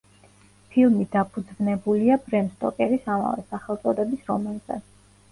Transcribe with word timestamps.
ფილმი 0.75 1.03
დაფუძვნებულია 1.15 2.15
ბრემ 2.29 2.49
სტოკერის 2.53 3.05
ამავე 3.17 3.43
სახელწოდების 3.51 4.25
რომანზე. 4.31 4.79